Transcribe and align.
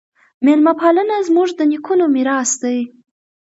میلمه 0.45 0.73
پالنه 0.81 1.15
زموږ 1.27 1.49
د 1.55 1.59
نیکونو 1.71 2.05
میراث 2.15 2.51
دی. 2.61 2.77